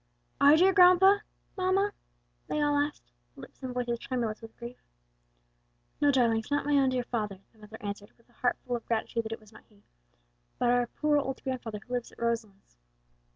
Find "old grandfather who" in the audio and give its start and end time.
11.19-11.93